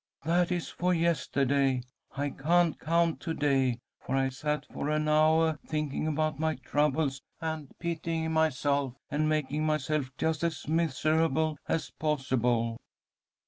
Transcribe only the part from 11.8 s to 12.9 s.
possible."